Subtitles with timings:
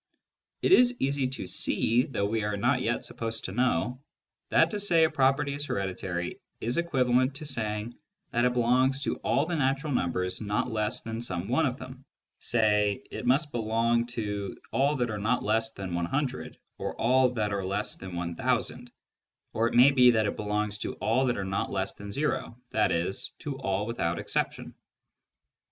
[0.63, 4.01] It is easy to see, though we are not yet supposed to know,
[4.49, 7.93] that to say a property is hereditary is equivalent to saying
[8.31, 12.03] that it belongs to all the natural numbers not less than some one of them,
[12.41, 12.57] e.g.
[13.11, 17.63] it must belong to all that are not less than 100, or all that are
[17.63, 18.91] less than 1000,
[19.53, 22.55] or it may be that it belongs to all that are not less than o,
[22.73, 23.11] i.e.
[23.37, 24.73] to all without exception.